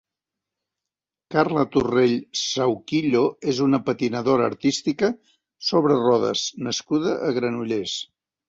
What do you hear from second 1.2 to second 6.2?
Carla Torrell Sahuquillo és una patinadora artística sobre